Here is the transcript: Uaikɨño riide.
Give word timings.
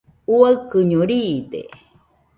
Uaikɨño 0.37 0.99
riide. 1.09 1.61